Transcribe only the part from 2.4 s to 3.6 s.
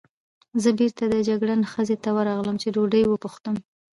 چې ډوډۍ وپوښتم.